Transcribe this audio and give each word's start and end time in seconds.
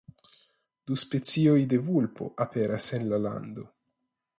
Du 0.91 0.97
specioj 1.01 1.59
de 1.75 1.81
vulpo 1.91 2.33
aperas 2.49 2.93
en 2.99 3.11
la 3.13 3.25
lando. 3.29 3.73